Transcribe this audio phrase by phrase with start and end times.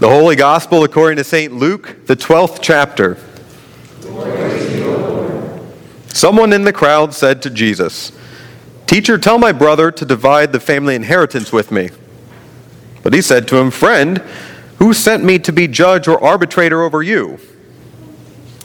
[0.00, 1.52] The Holy Gospel according to St.
[1.52, 3.18] Luke, the 12th chapter.
[6.08, 8.10] Someone in the crowd said to Jesus,
[8.86, 11.90] Teacher, tell my brother to divide the family inheritance with me.
[13.02, 14.16] But he said to him, Friend,
[14.78, 17.38] who sent me to be judge or arbitrator over you?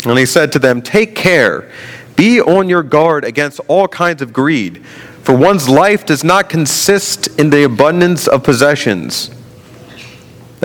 [0.06, 1.70] And he said to them, Take care,
[2.16, 4.86] be on your guard against all kinds of greed,
[5.22, 9.35] for one's life does not consist in the abundance of possessions.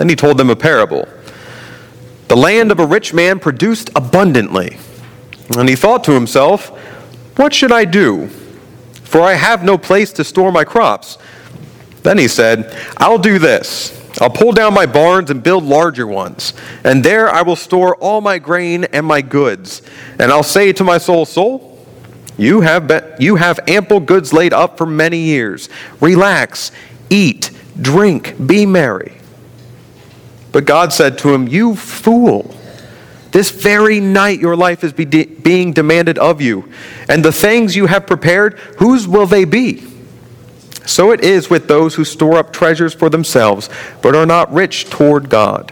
[0.01, 1.07] Then he told them a parable.
[2.27, 4.77] The land of a rich man produced abundantly.
[5.55, 6.69] And he thought to himself,
[7.37, 8.29] What should I do?
[9.03, 11.19] For I have no place to store my crops.
[12.01, 13.95] Then he said, I'll do this.
[14.19, 18.21] I'll pull down my barns and build larger ones, and there I will store all
[18.21, 19.83] my grain and my goods.
[20.17, 21.85] And I'll say to my soul, Soul,
[22.39, 25.69] you have, be- you have ample goods laid up for many years.
[25.99, 26.71] Relax,
[27.11, 29.20] eat, drink, be merry.
[30.51, 32.55] But God said to him, You fool.
[33.31, 36.69] This very night your life is be de- being demanded of you,
[37.07, 39.87] and the things you have prepared, whose will they be?
[40.85, 43.69] So it is with those who store up treasures for themselves,
[44.01, 45.71] but are not rich toward God.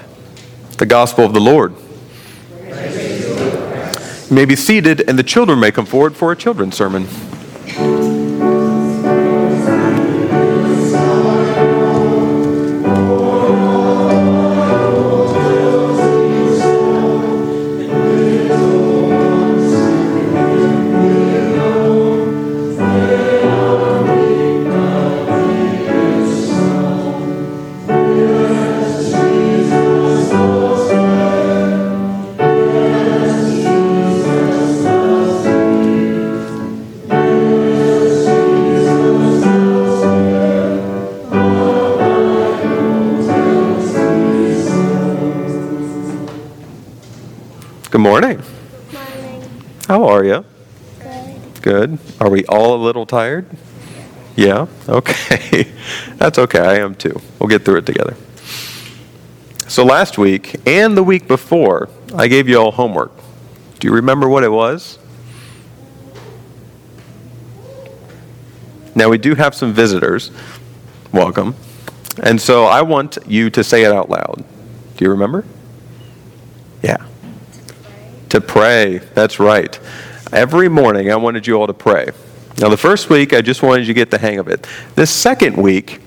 [0.78, 1.74] The Gospel of the Lord.
[4.30, 7.08] You may be seated, and the children may come forward for a children's sermon.
[53.10, 53.46] Tired?
[54.38, 54.68] Yeah?
[54.88, 55.70] Okay.
[56.16, 56.60] That's okay.
[56.60, 57.20] I am too.
[57.38, 58.16] We'll get through it together.
[59.68, 63.12] So, last week and the week before, I gave you all homework.
[63.80, 64.98] Do you remember what it was?
[68.96, 70.32] Now, we do have some visitors.
[71.12, 71.56] Welcome.
[72.24, 74.44] And so, I want you to say it out loud.
[74.98, 75.46] Do you remember?
[76.82, 77.06] Yeah.
[78.30, 79.00] To pray.
[79.14, 79.80] That's right.
[80.32, 82.12] Every morning, I wanted you all to pray.
[82.60, 84.68] Now, the first week, I just wanted you to get the hang of it.
[84.96, 86.02] This second week,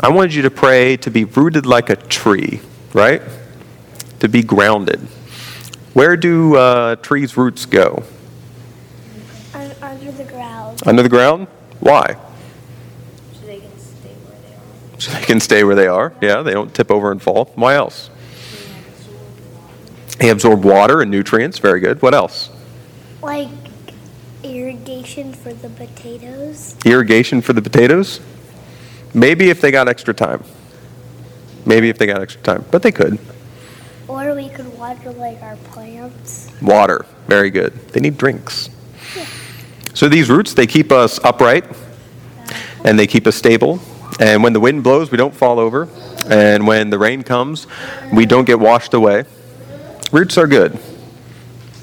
[0.00, 2.60] I wanted you to pray to be rooted like a tree,
[2.92, 3.22] right?
[4.18, 4.98] To be grounded.
[5.92, 8.02] Where do uh, trees' roots go?
[9.80, 10.82] Under the ground.
[10.86, 11.46] Under the ground?
[11.78, 12.16] Why?
[13.34, 15.00] So they can stay where they are.
[15.00, 16.12] So they can stay where they are.
[16.20, 17.52] Yeah, they don't tip over and fall.
[17.54, 18.10] Why else?
[20.18, 21.58] They absorb water and nutrients.
[21.58, 22.02] Very good.
[22.02, 22.50] What else?
[23.22, 23.48] Like
[24.44, 26.76] irrigation for the potatoes.
[26.84, 28.20] Irrigation for the potatoes?
[29.14, 30.42] Maybe if they got extra time.
[31.66, 32.64] Maybe if they got extra time.
[32.70, 33.18] But they could.
[34.08, 36.50] Or we could water like our plants.
[36.60, 37.06] Water.
[37.28, 37.72] Very good.
[37.88, 38.68] They need drinks.
[39.94, 41.64] So these roots, they keep us upright
[42.84, 43.78] and they keep us stable.
[44.20, 45.88] And when the wind blows, we don't fall over.
[46.26, 47.66] And when the rain comes,
[48.12, 49.24] we don't get washed away.
[50.10, 50.78] Roots are good.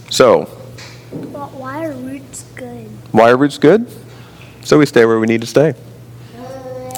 [0.10, 0.46] So,
[1.12, 2.46] But why are roots
[3.14, 3.88] are roots good?
[4.64, 5.74] So we stay where we need to stay.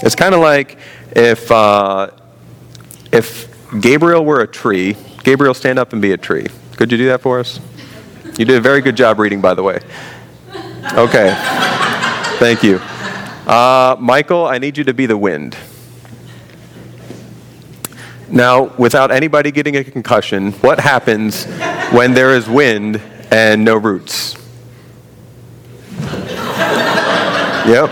[0.04, 0.78] It's kind of like
[1.12, 2.10] if, uh,
[3.12, 3.48] if
[3.80, 4.98] Gabriel were a tree.
[5.24, 6.48] Gabriel, stand up and be a tree.
[6.76, 7.60] Could you do that for us?
[8.38, 9.80] You did a very good job reading, by the way.
[10.94, 11.34] Okay.
[12.40, 12.78] Thank you.
[13.48, 15.56] Uh, Michael, I need you to be the wind.
[18.30, 21.46] Now, without anybody getting a concussion, what happens
[21.92, 24.41] when there is wind and no roots?
[27.68, 27.92] Yep,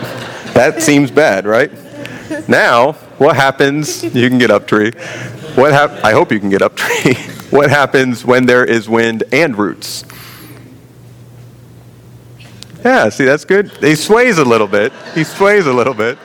[0.53, 1.71] that seems bad, right?
[2.47, 4.03] Now, what happens?
[4.03, 4.91] You can get up, tree.
[5.55, 7.13] What hap- I hope you can get up, tree.
[7.49, 10.03] what happens when there is wind and roots?
[12.83, 13.71] Yeah, see, that's good.
[13.77, 14.93] He sways a little bit.
[15.13, 16.17] He sways a little bit.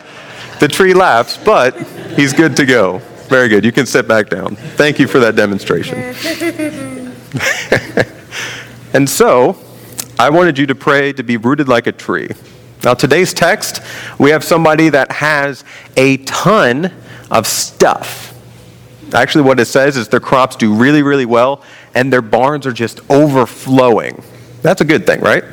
[0.61, 1.77] The tree laughs, but
[2.17, 2.99] he's good to go.
[3.29, 3.65] Very good.
[3.65, 4.55] You can sit back down.
[4.55, 5.99] Thank you for that demonstration.
[8.95, 9.57] and so,
[10.19, 12.29] I wanted you to pray to be rooted like a tree.
[12.85, 13.81] Now, today's text,
[14.19, 15.65] we have somebody that has
[15.97, 16.93] a ton
[17.31, 18.39] of stuff.
[19.15, 21.63] Actually, what it says is their crops do really, really well,
[21.95, 24.23] and their barns are just overflowing.
[24.61, 25.45] That's a good thing, right?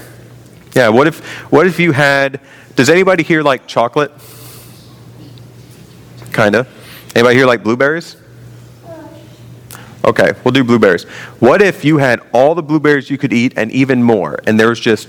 [0.76, 2.42] Yeah, what if, what if you had,
[2.76, 4.12] does anybody here like chocolate?
[6.34, 6.68] Kind of.
[7.16, 8.18] Anybody here like blueberries?
[10.04, 11.04] Okay, we'll do blueberries.
[11.40, 14.68] What if you had all the blueberries you could eat and even more, and there
[14.68, 15.08] was just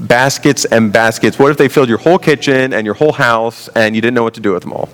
[0.00, 1.38] baskets and baskets?
[1.38, 4.22] What if they filled your whole kitchen and your whole house and you didn't know
[4.22, 4.88] what to do with them all?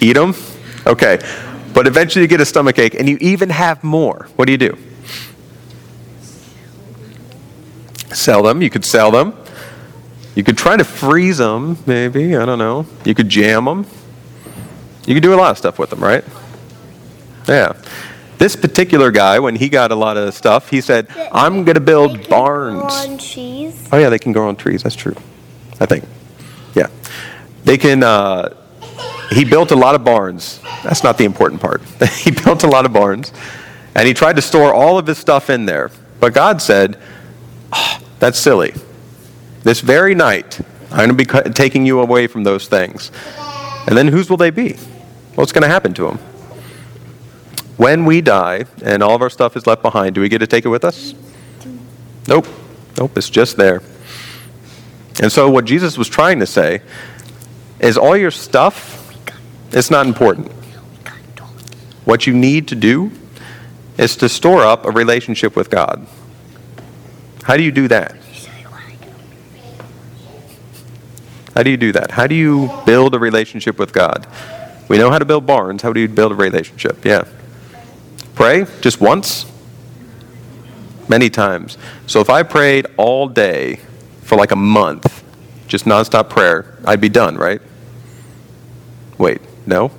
[0.00, 0.34] Eat them?
[0.86, 1.18] Okay.
[1.72, 4.28] But eventually you get a stomach ache and you even have more.
[4.36, 4.78] What do you do?
[8.12, 8.62] Sell them.
[8.62, 9.36] You could sell them.
[10.34, 12.36] You could try to freeze them, maybe.
[12.36, 12.86] I don't know.
[13.04, 13.86] You could jam them.
[15.06, 16.24] You could do a lot of stuff with them, right?
[17.48, 17.72] Yeah.
[18.38, 21.80] This particular guy, when he got a lot of stuff, he said, I'm going to
[21.80, 22.92] They build barns.
[22.92, 23.88] on cheese.
[23.92, 24.82] Oh, yeah, they can grow on trees.
[24.82, 25.14] That's true.
[25.80, 26.04] I think.
[26.74, 26.88] Yeah.
[27.64, 28.02] They can.
[28.02, 28.54] Uh,
[29.30, 30.60] he built a lot of barns.
[30.84, 31.82] That's not the important part.
[32.18, 33.32] he built a lot of barns,
[33.94, 35.90] and he tried to store all of his stuff in there.
[36.20, 36.98] But God said,
[37.72, 38.72] "Ah, That's silly.
[39.64, 40.60] This very night,
[40.92, 43.10] I'm going to be taking you away from those things.
[43.88, 44.74] And then whose will they be?
[45.34, 46.18] What's going to happen to them?
[47.76, 50.46] When we die and all of our stuff is left behind, do we get to
[50.46, 51.14] take it with us?
[52.26, 52.46] Nope.
[52.98, 53.82] Nope, it's just there.
[55.22, 56.80] And so, what Jesus was trying to say
[57.80, 59.14] is all your stuff,
[59.72, 60.50] it's not important.
[62.04, 63.10] What you need to do
[63.98, 66.06] is to store up a relationship with God.
[67.42, 68.16] How do you do that?
[71.54, 72.10] How do you do that?
[72.10, 74.26] How do you build a relationship with God?
[74.88, 75.82] We know how to build barns.
[75.82, 77.04] How do you build a relationship?
[77.04, 77.24] Yeah.
[78.36, 79.46] Pray just once?
[81.08, 81.78] Many times.
[82.06, 83.80] So if I prayed all day
[84.22, 85.24] for like a month,
[85.66, 87.62] just nonstop prayer, I'd be done, right?
[89.18, 89.90] Wait, no?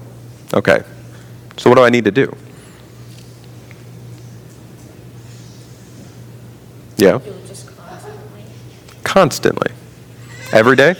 [0.54, 0.84] Okay.
[1.58, 2.34] So what do I need to do?
[6.98, 7.20] Yeah.
[9.04, 9.72] Constantly.
[10.52, 10.96] Every day?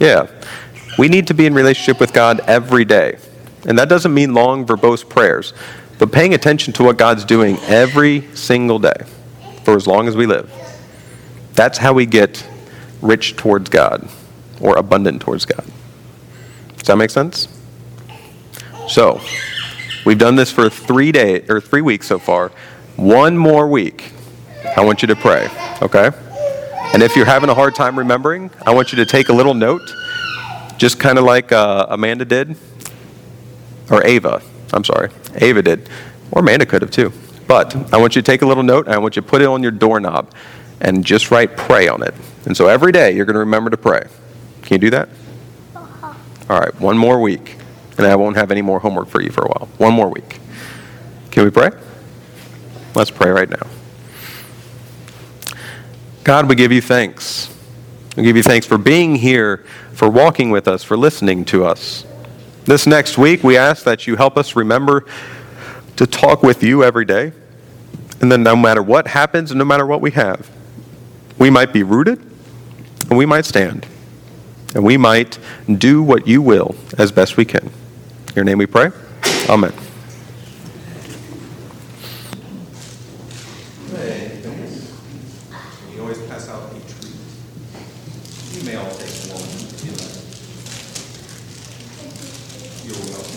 [0.00, 0.26] Yeah.
[0.98, 3.18] We need to be in relationship with God every day.
[3.66, 5.52] And that doesn't mean long, verbose prayers,
[5.98, 9.04] but paying attention to what God's doing every single day
[9.64, 10.50] for as long as we live.
[11.52, 12.46] That's how we get
[13.02, 14.08] rich towards God
[14.60, 15.64] or abundant towards God.
[16.76, 17.48] Does that make sense?
[18.88, 19.20] So,
[20.04, 22.50] we've done this for three days or three weeks so far.
[22.96, 24.12] One more week,
[24.76, 25.48] I want you to pray,
[25.82, 26.10] okay?
[26.92, 29.54] And if you're having a hard time remembering, I want you to take a little
[29.54, 29.94] note,
[30.76, 32.56] just kind of like uh, Amanda did,
[33.90, 34.42] or Ava.
[34.72, 35.88] I'm sorry, Ava did,
[36.30, 37.12] or Amanda could have too.
[37.46, 39.42] But I want you to take a little note, and I want you to put
[39.42, 40.32] it on your doorknob,
[40.80, 42.14] and just write "pray" on it.
[42.46, 44.06] And so every day you're going to remember to pray.
[44.62, 45.08] Can you do that?
[45.74, 46.14] Uh-huh.
[46.48, 47.56] All right, one more week,
[47.98, 49.68] and I won't have any more homework for you for a while.
[49.78, 50.38] One more week.
[51.30, 51.70] Can we pray?
[52.94, 53.66] Let's pray right now.
[56.22, 57.48] God, we give you thanks.
[58.16, 62.04] We give you thanks for being here, for walking with us, for listening to us.
[62.70, 65.04] This next week, we ask that you help us remember
[65.96, 67.32] to talk with you every day.
[68.20, 70.48] And then, no matter what happens no matter what we have,
[71.36, 72.20] we might be rooted
[73.08, 73.88] and we might stand.
[74.72, 75.36] And we might
[75.66, 77.66] do what you will as best we can.
[78.28, 78.92] In your name we pray.
[79.48, 79.72] Amen.
[85.92, 87.16] You always pass out a treat.
[88.52, 90.18] You may all take one if you like.
[92.84, 93.36] You're welcome.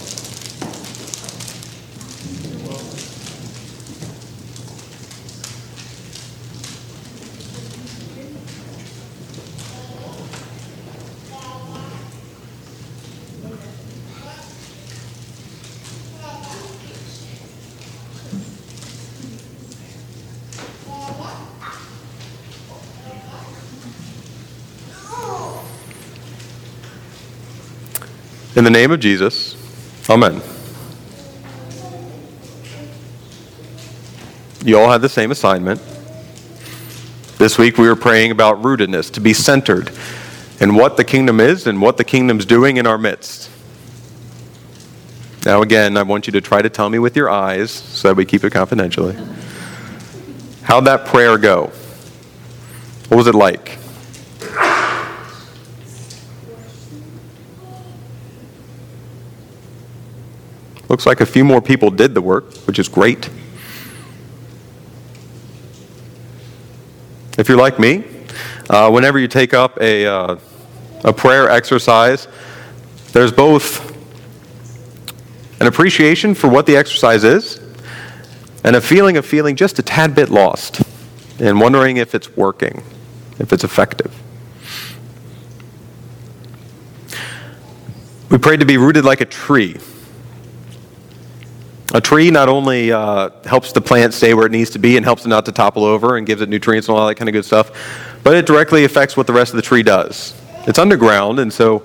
[28.55, 29.55] In the name of Jesus,
[30.09, 30.41] Amen.
[34.63, 35.81] You all had the same assignment.
[37.37, 39.91] This week we were praying about rootedness, to be centered
[40.59, 43.49] in what the kingdom is and what the kingdom's doing in our midst.
[45.45, 48.15] Now, again, I want you to try to tell me with your eyes so that
[48.15, 49.17] we keep it confidentially.
[50.61, 51.71] How'd that prayer go?
[53.07, 53.79] What was it like?
[60.89, 63.29] Looks like a few more people did the work, which is great.
[67.37, 68.03] If you're like me,
[68.69, 70.37] uh, whenever you take up a, uh,
[71.03, 72.27] a prayer exercise,
[73.11, 73.91] there's both
[75.59, 77.59] an appreciation for what the exercise is
[78.63, 80.81] and a feeling of feeling just a tad bit lost
[81.39, 82.83] and wondering if it's working,
[83.39, 84.13] if it's effective.
[88.29, 89.77] We prayed to be rooted like a tree.
[91.93, 95.05] A tree not only uh, helps the plant stay where it needs to be and
[95.05, 97.33] helps it not to topple over and gives it nutrients and all that kind of
[97.33, 97.71] good stuff,
[98.23, 100.33] but it directly affects what the rest of the tree does.
[100.65, 101.83] It's underground, and so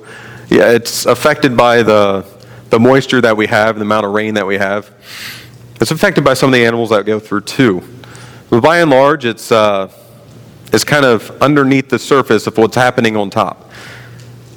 [0.49, 2.25] yeah, it's affected by the,
[2.71, 4.91] the moisture that we have and the amount of rain that we have.
[5.79, 7.83] It's affected by some of the animals that go through too.
[8.49, 9.93] But by and large, it's, uh,
[10.73, 13.71] it's kind of underneath the surface of what's happening on top.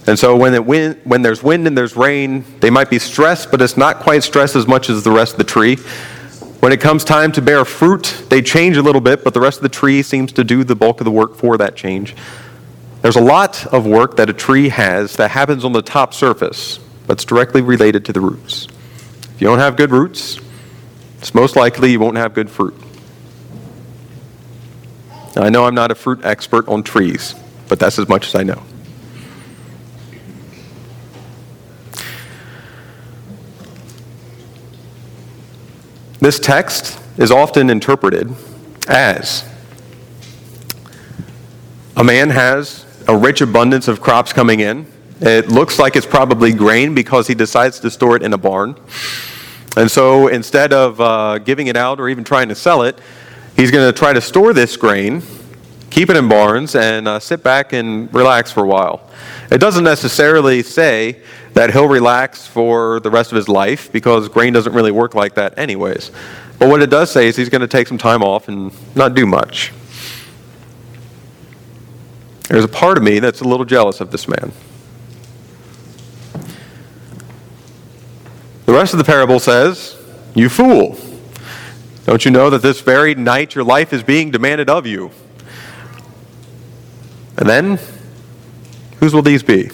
[0.08, 3.51] And so when, it wind, when there's wind and there's rain, they might be stressed,
[3.51, 5.75] but it's not quite stressed as much as the rest of the tree.
[6.62, 9.58] When it comes time to bear fruit, they change a little bit, but the rest
[9.58, 12.15] of the tree seems to do the bulk of the work for that change.
[13.01, 16.79] There's a lot of work that a tree has that happens on the top surface,
[17.08, 18.67] but it's directly related to the roots.
[19.36, 20.39] If you don't have good roots,
[21.17, 22.75] it's most likely you won't have good fruit.
[25.36, 27.34] Now, I know I'm not a fruit expert on trees,
[27.70, 28.62] but that's as much as I know.
[36.22, 38.32] This text is often interpreted
[38.88, 39.44] as
[41.98, 44.86] a man has a rich abundance of crops coming in.
[45.20, 48.75] It looks like it's probably grain because he decides to store it in a barn.
[49.75, 53.00] And so instead of uh, giving it out or even trying to sell it,
[53.56, 55.24] he's going to try to store this grain,
[55.91, 59.07] keep it in barns, and uh, sit back and relax for a while.
[59.51, 61.21] It doesn't necessarily say
[61.53, 65.36] that he'll relax for the rest of his life because grain doesn't really work like
[65.36, 66.10] that, anyways.
[66.57, 69.13] But what it does say is he's going to take some time off and not
[69.13, 69.74] do much.
[72.48, 74.51] There's a part of me that's a little jealous of this man.
[78.65, 79.98] The rest of the parable says,
[80.36, 80.98] You fool!
[82.05, 85.12] Don't you know that this very night your life is being demanded of you?
[87.41, 87.79] And then,
[89.00, 89.71] whose will these be?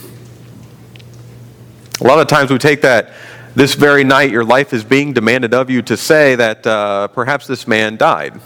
[2.00, 3.12] A lot of times we take that
[3.56, 7.46] this very night your life is being demanded of you to say that uh, perhaps
[7.46, 8.40] this man died.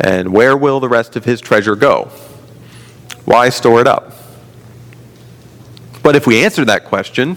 [0.00, 2.10] And where will the rest of his treasure go?
[3.26, 4.12] Why store it up?
[6.02, 7.36] But if we answer that question,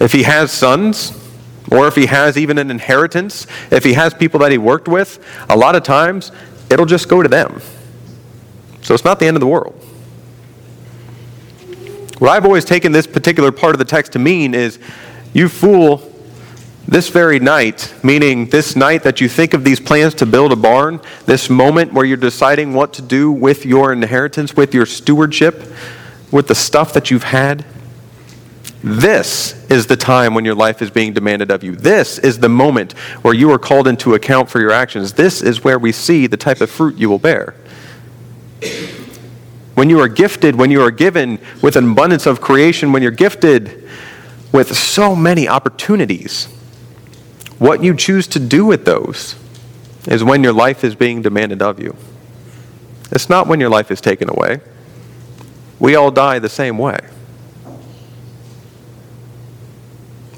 [0.00, 1.12] if he has sons,
[1.70, 5.22] or if he has even an inheritance, if he has people that he worked with,
[5.50, 6.32] a lot of times
[6.70, 7.60] it'll just go to them.
[8.82, 9.79] So it's not the end of the world.
[12.20, 14.78] What I've always taken this particular part of the text to mean is
[15.32, 16.06] you fool,
[16.86, 20.56] this very night, meaning this night that you think of these plans to build a
[20.56, 25.64] barn, this moment where you're deciding what to do with your inheritance, with your stewardship,
[26.30, 27.64] with the stuff that you've had,
[28.84, 31.74] this is the time when your life is being demanded of you.
[31.74, 35.14] This is the moment where you are called into account for your actions.
[35.14, 37.54] This is where we see the type of fruit you will bear.
[39.80, 43.10] When you are gifted, when you are given with an abundance of creation, when you're
[43.10, 43.88] gifted
[44.52, 46.44] with so many opportunities,
[47.58, 49.36] what you choose to do with those
[50.06, 51.96] is when your life is being demanded of you.
[53.10, 54.60] It's not when your life is taken away.
[55.78, 56.98] We all die the same way.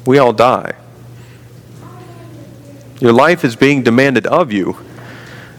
[0.06, 0.76] We all die.
[3.00, 4.74] Your life is being demanded of you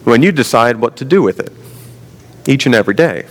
[0.06, 1.52] when you decide what to do with it
[2.48, 3.26] each and every day.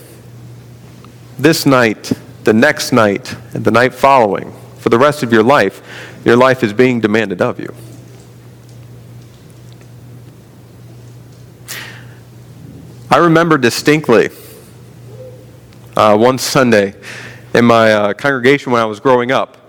[1.39, 2.12] This night,
[2.45, 5.81] the next night, and the night following, for the rest of your life,
[6.25, 7.75] your life is being demanded of you.
[13.11, 14.31] I remember distinctly
[15.97, 16.95] uh, one Sunday
[17.55, 19.62] in my uh, congregation when I was growing up.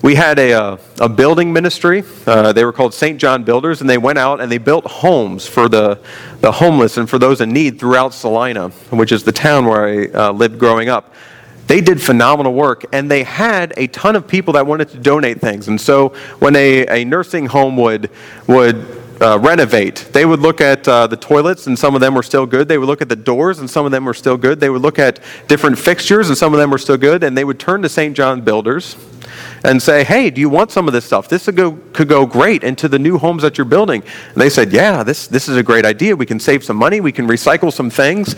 [0.00, 2.04] We had a, uh, a building ministry.
[2.24, 3.18] Uh, they were called St.
[3.18, 5.98] John Builders, and they went out and they built homes for the,
[6.40, 10.06] the homeless and for those in need throughout Salina, which is the town where I
[10.06, 11.14] uh, lived growing up.
[11.66, 15.40] They did phenomenal work, and they had a ton of people that wanted to donate
[15.40, 15.66] things.
[15.66, 18.08] And so when a, a nursing home would,
[18.46, 18.86] would
[19.20, 20.08] uh, renovate.
[20.12, 22.68] They would look at uh, the toilets, and some of them were still good.
[22.68, 24.60] They would look at the doors, and some of them were still good.
[24.60, 27.24] They would look at different fixtures, and some of them were still good.
[27.24, 28.16] And they would turn to St.
[28.16, 28.96] John Builders
[29.64, 31.28] and say, Hey, do you want some of this stuff?
[31.28, 34.02] This could go, could go great into the new homes that you're building.
[34.32, 36.16] And they said, Yeah, this, this is a great idea.
[36.16, 37.00] We can save some money.
[37.00, 38.36] We can recycle some things.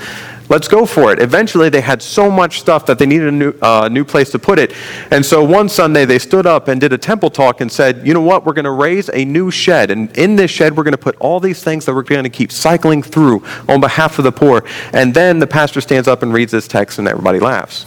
[0.48, 1.20] Let's go for it.
[1.20, 4.38] Eventually, they had so much stuff that they needed a new, uh, new place to
[4.38, 4.74] put it.
[5.12, 8.14] And so one Sunday, they stood up and did a temple talk and said, You
[8.14, 8.44] know what?
[8.44, 9.90] We're going to raise a new shed.
[9.92, 12.30] And in this shed, we're going to put all these things that we're going to
[12.30, 14.64] keep cycling through on behalf of the poor.
[14.92, 17.86] And then the pastor stands up and reads this text, and everybody laughs.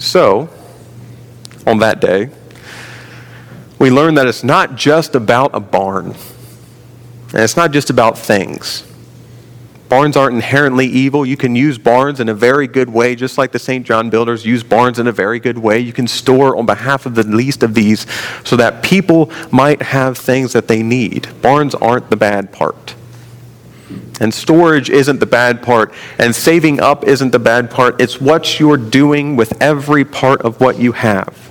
[0.00, 0.50] So,
[1.64, 2.30] on that day,
[3.78, 6.16] we learn that it's not just about a barn,
[7.32, 8.82] and it's not just about things,
[9.90, 11.26] Barns aren't inherently evil.
[11.26, 13.84] You can use barns in a very good way, just like the St.
[13.84, 15.80] John builders use barns in a very good way.
[15.80, 18.06] You can store on behalf of the least of these
[18.44, 21.28] so that people might have things that they need.
[21.42, 22.94] Barns aren't the bad part.
[24.20, 28.00] And storage isn't the bad part, and saving up isn't the bad part.
[28.00, 31.50] It's what you're doing with every part of what you have.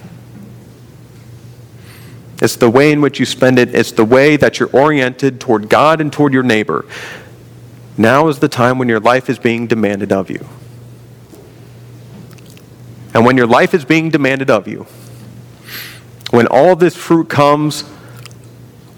[2.42, 5.68] It's the way in which you spend it, it's the way that you're oriented toward
[5.68, 6.86] God and toward your neighbor.
[7.98, 10.48] Now is the time when your life is being demanded of you.
[13.14, 14.86] And when your life is being demanded of you,
[16.30, 17.84] when all this fruit comes,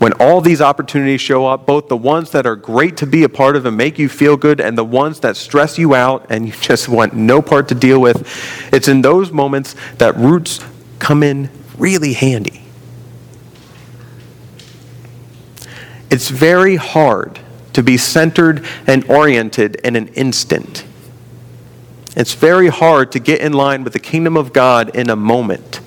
[0.02, 3.30] when all these opportunities show up, both the ones that are great to be a
[3.30, 6.48] part of and make you feel good, and the ones that stress you out and
[6.48, 8.28] you just want no part to deal with,
[8.74, 10.60] it's in those moments that roots
[10.98, 12.64] come in really handy.
[16.10, 17.40] It's very hard
[17.74, 20.84] to be centered and oriented in an instant.
[22.16, 25.80] It's very hard to get in line with the kingdom of God in a moment.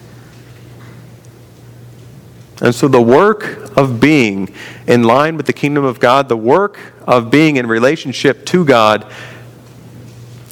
[2.60, 4.54] And so, the work of being
[4.86, 9.10] in line with the kingdom of God, the work of being in relationship to God,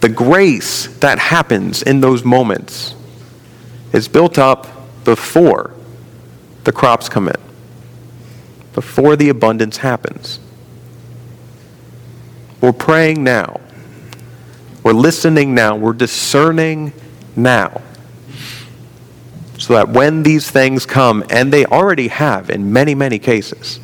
[0.01, 2.97] the grace that happens in those moments
[3.93, 4.67] is built up
[5.05, 5.73] before
[6.65, 7.41] the crops come in,
[8.75, 10.41] before the abundance happens.
[12.61, 13.61] We're praying now.
[14.83, 15.77] We're listening now.
[15.77, 16.93] We're discerning
[17.37, 17.81] now.
[19.63, 23.79] So that when these things come, and they already have in many, many cases,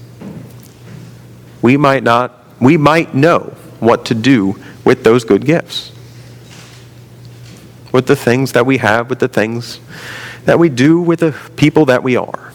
[1.63, 5.93] we might not, we might know what to do with those good gifts.
[7.93, 9.79] With the things that we have, with the things
[10.47, 12.53] that we do, with the people that we are.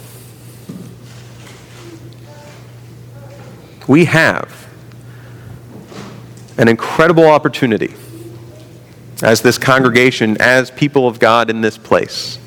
[3.87, 4.67] We have
[6.57, 7.95] an incredible opportunity
[9.21, 12.37] as this congregation, as people of God in this place.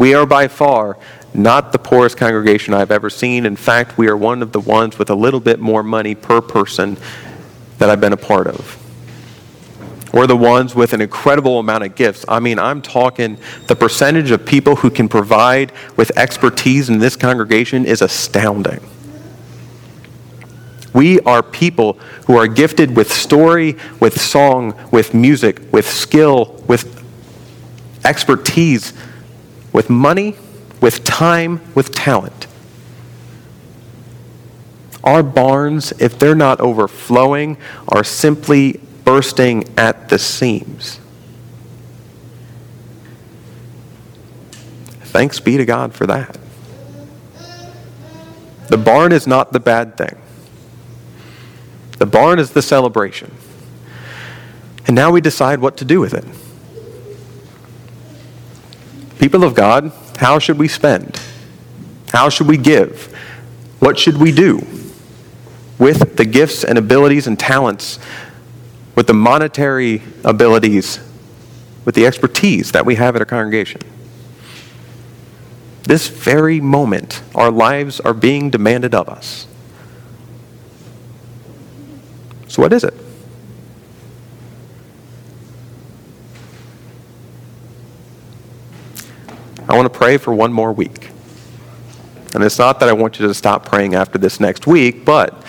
[0.00, 0.96] We are by far
[1.34, 3.44] not the poorest congregation I've ever seen.
[3.44, 6.40] In fact, we are one of the ones with a little bit more money per
[6.40, 6.96] person
[7.76, 8.78] that I've been a part of.
[10.14, 12.24] We're the ones with an incredible amount of gifts.
[12.26, 17.14] I mean, I'm talking the percentage of people who can provide with expertise in this
[17.14, 18.80] congregation is astounding.
[20.94, 27.04] We are people who are gifted with story, with song, with music, with skill, with
[28.02, 28.94] expertise,
[29.72, 30.36] with money,
[30.80, 32.46] with time, with talent.
[35.02, 37.56] Our barns, if they're not overflowing,
[37.88, 41.00] are simply bursting at the seams.
[45.02, 46.38] Thanks be to God for that.
[48.68, 50.16] The barn is not the bad thing.
[51.98, 53.32] The barn is the celebration.
[54.86, 56.24] And now we decide what to do with it.
[59.20, 61.20] People of God, how should we spend?
[62.10, 63.14] How should we give?
[63.78, 64.66] What should we do
[65.78, 67.98] with the gifts and abilities and talents,
[68.94, 71.00] with the monetary abilities,
[71.84, 73.82] with the expertise that we have at our congregation?
[75.82, 79.46] This very moment, our lives are being demanded of us.
[82.48, 82.94] So, what is it?
[89.70, 91.10] I want to pray for one more week.
[92.34, 95.44] And it's not that I want you to stop praying after this next week, but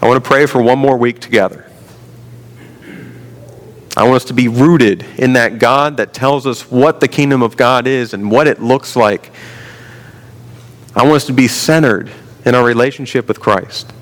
[0.00, 1.70] I want to pray for one more week together.
[3.98, 7.42] I want us to be rooted in that God that tells us what the kingdom
[7.42, 9.30] of God is and what it looks like.
[10.94, 12.10] I want us to be centered
[12.46, 13.92] in our relationship with Christ.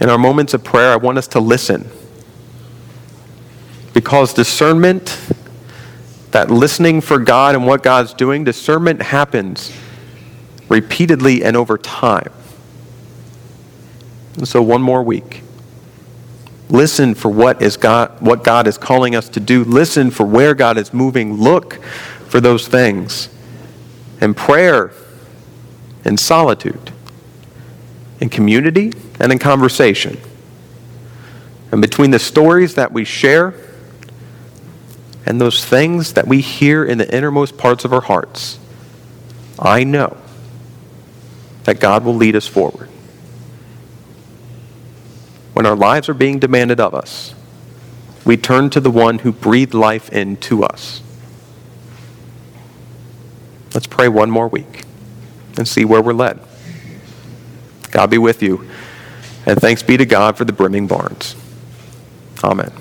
[0.00, 1.86] In our moments of prayer, I want us to listen.
[3.92, 5.18] Because discernment,
[6.36, 9.74] that listening for God and what God's doing, discernment happens
[10.68, 12.30] repeatedly and over time.
[14.34, 15.40] And so, one more week.
[16.68, 19.64] Listen for what is God, what God is calling us to do.
[19.64, 21.40] Listen for where God is moving.
[21.40, 21.82] Look
[22.28, 23.30] for those things.
[24.20, 24.92] And prayer,
[26.04, 26.92] and solitude,
[28.20, 30.18] in community, and in conversation.
[31.72, 33.54] And between the stories that we share
[35.26, 38.58] and those things that we hear in the innermost parts of our hearts,
[39.58, 40.16] I know
[41.64, 42.88] that God will lead us forward.
[45.52, 47.34] When our lives are being demanded of us,
[48.24, 51.02] we turn to the one who breathed life into us.
[53.74, 54.84] Let's pray one more week
[55.58, 56.40] and see where we're led.
[57.90, 58.68] God be with you
[59.46, 61.36] And thanks be to God for the brimming barns.
[62.42, 62.72] Amen.